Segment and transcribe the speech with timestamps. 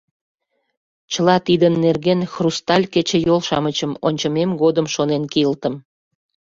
[1.11, 5.75] Чыла тидын нерген хрусталь кечыйол-шамычым ончымем годым шонен кийылтым.